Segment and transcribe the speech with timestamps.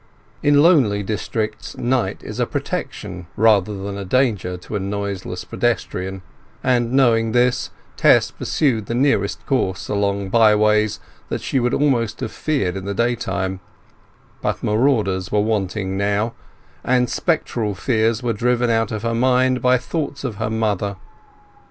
[0.41, 6.23] In lonely districts night is a protection rather than a danger to a noiseless pedestrian,
[6.63, 12.19] and knowing this, Tess pursued the nearest course along by lanes that she would almost
[12.21, 13.59] have feared in the day time;
[14.41, 16.33] but marauders were wanting now,
[16.83, 20.95] and spectral fears were driven out of her mind by thoughts of her mother.